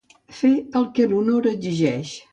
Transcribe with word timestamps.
Fer 0.37 0.51
el 0.79 0.87
que 0.97 1.07
l'honor 1.13 1.53
exigeix. 1.53 2.19